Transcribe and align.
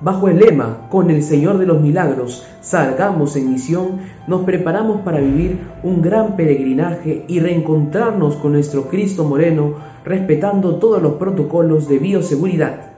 Bajo 0.00 0.28
el 0.28 0.38
lema, 0.38 0.88
con 0.90 1.10
el 1.10 1.22
Señor 1.22 1.56
de 1.56 1.64
los 1.64 1.80
Milagros, 1.80 2.46
salgamos 2.60 3.36
en 3.36 3.50
misión, 3.50 4.00
nos 4.26 4.44
preparamos 4.44 5.00
para 5.00 5.18
vivir 5.18 5.66
un 5.82 6.02
gran 6.02 6.36
peregrinaje 6.36 7.24
y 7.26 7.40
reencontrarnos 7.40 8.36
con 8.36 8.52
nuestro 8.52 8.88
Cristo 8.88 9.24
Moreno, 9.24 9.76
respetando 10.04 10.76
todos 10.76 11.00
los 11.00 11.14
protocolos 11.14 11.88
de 11.88 11.98
bioseguridad. 11.98 12.92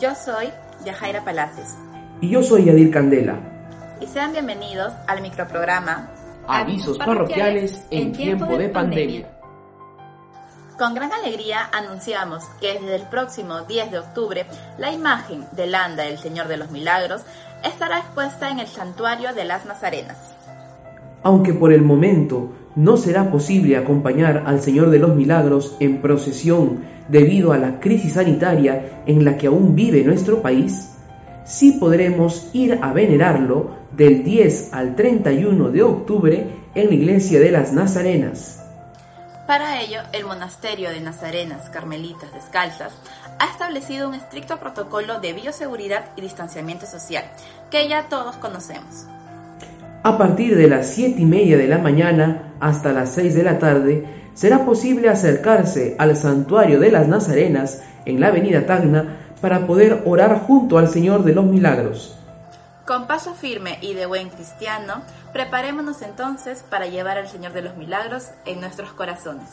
Yo 0.00 0.14
soy 0.16 0.48
Yajaira 0.84 1.24
Palacios. 1.24 1.76
Y 2.20 2.30
yo 2.30 2.42
soy 2.42 2.64
Yadir 2.64 2.90
Candela. 2.90 3.36
Y 4.00 4.06
sean 4.06 4.32
bienvenidos 4.32 4.92
al 5.06 5.22
microprograma 5.22 6.10
Avisos 6.48 6.98
parroquiales 6.98 7.84
en 7.90 8.12
tiempo 8.12 8.56
de 8.56 8.68
pandemia. 8.70 9.37
Con 10.78 10.94
gran 10.94 11.10
alegría 11.10 11.68
anunciamos 11.72 12.44
que 12.60 12.74
desde 12.74 12.94
el 12.94 13.02
próximo 13.02 13.62
10 13.62 13.90
de 13.90 13.98
octubre 13.98 14.46
la 14.78 14.92
imagen 14.92 15.44
del 15.50 15.74
anda 15.74 16.04
del 16.04 16.18
Señor 16.18 16.46
de 16.46 16.56
los 16.56 16.70
Milagros 16.70 17.22
estará 17.64 17.98
expuesta 17.98 18.48
en 18.48 18.60
el 18.60 18.68
santuario 18.68 19.34
de 19.34 19.44
las 19.44 19.66
Nazarenas. 19.66 20.16
Aunque 21.24 21.52
por 21.52 21.72
el 21.72 21.82
momento 21.82 22.52
no 22.76 22.96
será 22.96 23.32
posible 23.32 23.76
acompañar 23.76 24.44
al 24.46 24.60
Señor 24.60 24.90
de 24.90 25.00
los 25.00 25.16
Milagros 25.16 25.74
en 25.80 26.00
procesión 26.00 26.84
debido 27.08 27.52
a 27.52 27.58
la 27.58 27.80
crisis 27.80 28.12
sanitaria 28.12 29.02
en 29.04 29.24
la 29.24 29.36
que 29.36 29.48
aún 29.48 29.74
vive 29.74 30.04
nuestro 30.04 30.42
país, 30.42 30.92
sí 31.44 31.72
podremos 31.72 32.50
ir 32.52 32.78
a 32.82 32.92
venerarlo 32.92 33.70
del 33.96 34.22
10 34.22 34.72
al 34.72 34.94
31 34.94 35.70
de 35.70 35.82
octubre 35.82 36.46
en 36.76 36.86
la 36.86 36.94
iglesia 36.94 37.40
de 37.40 37.50
las 37.50 37.72
Nazarenas. 37.72 38.67
Para 39.48 39.80
ello, 39.80 40.00
el 40.12 40.26
monasterio 40.26 40.90
de 40.90 41.00
Nazarenas 41.00 41.70
Carmelitas 41.70 42.30
Descalzas 42.34 42.92
ha 43.38 43.46
establecido 43.46 44.06
un 44.06 44.14
estricto 44.14 44.60
protocolo 44.60 45.20
de 45.20 45.32
bioseguridad 45.32 46.10
y 46.16 46.20
distanciamiento 46.20 46.84
social, 46.84 47.24
que 47.70 47.88
ya 47.88 48.10
todos 48.10 48.36
conocemos. 48.36 49.06
A 50.02 50.18
partir 50.18 50.54
de 50.54 50.68
las 50.68 50.88
7 50.88 51.22
y 51.22 51.24
media 51.24 51.56
de 51.56 51.66
la 51.66 51.78
mañana 51.78 52.52
hasta 52.60 52.92
las 52.92 53.14
6 53.14 53.34
de 53.36 53.42
la 53.42 53.58
tarde, 53.58 54.04
será 54.34 54.66
posible 54.66 55.08
acercarse 55.08 55.96
al 55.98 56.14
santuario 56.14 56.78
de 56.78 56.92
las 56.92 57.08
Nazarenas 57.08 57.80
en 58.04 58.20
la 58.20 58.26
avenida 58.26 58.66
Tacna 58.66 59.16
para 59.40 59.66
poder 59.66 60.02
orar 60.04 60.40
junto 60.40 60.76
al 60.76 60.88
Señor 60.90 61.24
de 61.24 61.32
los 61.32 61.46
Milagros. 61.46 62.18
Con 62.88 63.06
paso 63.06 63.34
firme 63.34 63.78
y 63.82 63.92
de 63.92 64.06
buen 64.06 64.30
cristiano, 64.30 65.02
preparémonos 65.34 66.00
entonces 66.00 66.64
para 66.70 66.86
llevar 66.86 67.18
al 67.18 67.28
Señor 67.28 67.52
de 67.52 67.60
los 67.60 67.76
Milagros 67.76 68.28
en 68.46 68.60
nuestros 68.60 68.94
corazones. 68.94 69.44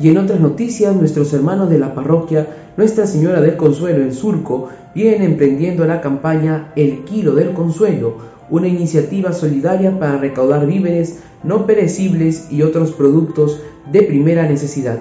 Y 0.00 0.08
en 0.08 0.18
otras 0.18 0.40
noticias, 0.40 0.96
nuestros 0.96 1.32
hermanos 1.32 1.70
de 1.70 1.78
la 1.78 1.94
parroquia 1.94 2.72
Nuestra 2.76 3.06
Señora 3.06 3.40
del 3.40 3.56
Consuelo 3.56 4.02
en 4.02 4.12
Surco 4.12 4.70
vienen 4.96 5.22
emprendiendo 5.22 5.86
la 5.86 6.00
campaña 6.00 6.72
El 6.74 7.04
Kilo 7.04 7.36
del 7.36 7.54
Consuelo, 7.54 8.16
una 8.50 8.66
iniciativa 8.66 9.32
solidaria 9.32 9.96
para 9.96 10.18
recaudar 10.18 10.66
víveres 10.66 11.22
no 11.44 11.66
perecibles 11.66 12.50
y 12.50 12.62
otros 12.62 12.90
productos 12.90 13.60
de 13.92 14.02
primera 14.02 14.42
necesidad. 14.48 14.98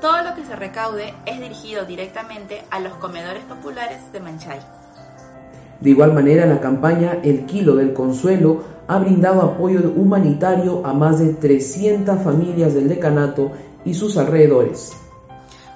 Todo 0.00 0.24
lo 0.24 0.34
que 0.34 0.44
se 0.44 0.56
recaude 0.56 1.14
es 1.26 1.38
dirigido 1.38 1.84
directamente 1.84 2.64
a 2.72 2.80
los 2.80 2.94
comedores 2.94 3.44
populares 3.44 4.00
de 4.12 4.18
Manchay. 4.18 4.83
De 5.84 5.90
igual 5.90 6.14
manera, 6.14 6.46
la 6.46 6.60
campaña 6.60 7.18
El 7.22 7.44
Kilo 7.44 7.76
del 7.76 7.92
Consuelo 7.92 8.62
ha 8.88 8.98
brindado 8.98 9.42
apoyo 9.42 9.92
humanitario 9.94 10.80
a 10.86 10.94
más 10.94 11.18
de 11.18 11.34
300 11.34 12.22
familias 12.22 12.72
del 12.72 12.88
decanato 12.88 13.52
y 13.84 13.92
sus 13.92 14.16
alrededores. 14.16 14.96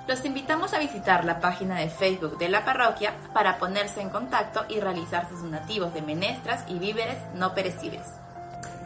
Los 0.09 0.25
invitamos 0.25 0.73
a 0.73 0.79
visitar 0.79 1.27
la 1.27 1.41
página 1.41 1.79
de 1.81 1.91
Facebook 1.91 2.39
de 2.39 2.49
la 2.49 2.65
parroquia 2.65 3.13
para 3.35 3.59
ponerse 3.59 4.01
en 4.01 4.09
contacto 4.09 4.61
y 4.71 4.81
realizar 4.81 5.29
sus 5.29 5.43
donativos 5.43 5.93
de 5.93 6.01
menestras 6.01 6.65
y 6.71 6.79
víveres 6.79 7.19
no 7.35 7.53
perecibles. 7.55 8.07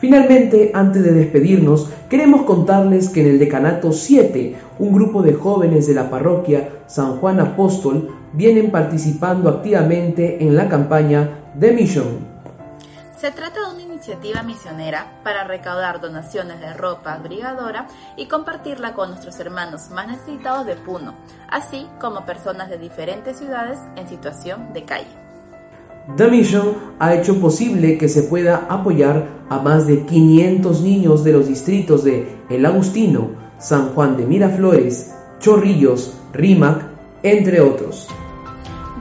Finalmente, 0.00 0.72
antes 0.74 1.04
de 1.04 1.12
despedirnos, 1.12 1.88
queremos 2.10 2.42
contarles 2.42 3.10
que 3.10 3.20
en 3.20 3.28
el 3.28 3.38
Decanato 3.38 3.92
7, 3.92 4.56
un 4.80 4.92
grupo 4.92 5.22
de 5.22 5.34
jóvenes 5.34 5.86
de 5.86 5.94
la 5.94 6.10
parroquia 6.10 6.68
San 6.88 7.18
Juan 7.18 7.38
Apóstol 7.38 8.21
vienen 8.32 8.70
participando 8.70 9.48
activamente 9.48 10.42
en 10.42 10.56
la 10.56 10.68
campaña 10.68 11.38
The 11.58 11.72
Mission. 11.72 12.32
Se 13.18 13.30
trata 13.30 13.60
de 13.60 13.74
una 13.74 13.82
iniciativa 13.82 14.42
misionera 14.42 15.20
para 15.22 15.44
recaudar 15.44 16.00
donaciones 16.00 16.58
de 16.58 16.74
ropa 16.74 17.16
brigadora 17.18 17.86
y 18.16 18.26
compartirla 18.26 18.94
con 18.94 19.10
nuestros 19.10 19.38
hermanos 19.38 19.90
más 19.90 20.08
necesitados 20.08 20.66
de 20.66 20.74
Puno, 20.74 21.14
así 21.48 21.86
como 22.00 22.26
personas 22.26 22.68
de 22.68 22.78
diferentes 22.78 23.38
ciudades 23.38 23.78
en 23.94 24.08
situación 24.08 24.72
de 24.72 24.84
calle. 24.84 25.22
The 26.16 26.28
Mission 26.28 26.74
ha 26.98 27.14
hecho 27.14 27.40
posible 27.40 27.96
que 27.96 28.08
se 28.08 28.24
pueda 28.24 28.66
apoyar 28.68 29.28
a 29.48 29.58
más 29.60 29.86
de 29.86 30.04
500 30.04 30.80
niños 30.80 31.22
de 31.22 31.32
los 31.32 31.46
distritos 31.46 32.02
de 32.02 32.38
El 32.50 32.66
Agustino, 32.66 33.30
San 33.58 33.90
Juan 33.90 34.16
de 34.16 34.26
Miraflores, 34.26 35.14
Chorrillos, 35.38 36.16
Rímac, 36.32 36.86
entre 37.22 37.60
otros. 37.60 38.08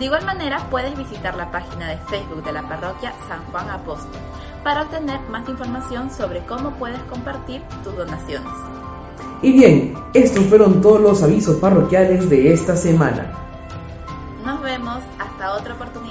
De 0.01 0.05
igual 0.05 0.25
manera, 0.25 0.67
puedes 0.71 0.97
visitar 0.97 1.35
la 1.35 1.51
página 1.51 1.89
de 1.89 1.97
Facebook 2.09 2.43
de 2.43 2.51
la 2.51 2.67
parroquia 2.67 3.13
San 3.27 3.45
Juan 3.51 3.69
Apóstol 3.69 4.19
para 4.63 4.81
obtener 4.81 5.19
más 5.29 5.47
información 5.47 6.09
sobre 6.09 6.39
cómo 6.47 6.71
puedes 6.71 6.97
compartir 7.03 7.61
tus 7.83 7.95
donaciones. 7.95 8.51
Y 9.43 9.51
bien, 9.51 9.93
estos 10.15 10.43
fueron 10.45 10.81
todos 10.81 11.01
los 11.01 11.21
avisos 11.21 11.57
parroquiales 11.57 12.27
de 12.31 12.51
esta 12.51 12.75
semana. 12.75 13.31
Nos 14.43 14.59
vemos 14.63 15.03
hasta 15.19 15.53
otra 15.53 15.75
oportunidad. 15.75 16.10